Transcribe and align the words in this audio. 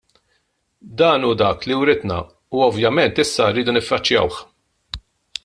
Dan 0.97 1.21
hu 1.27 1.31
dak 1.41 1.59
li 1.67 1.75
writna 1.81 2.17
u 2.55 2.65
ovvjament 2.69 3.21
issa 3.25 3.45
rridu 3.53 3.77
niffaċċjawh. 3.77 4.43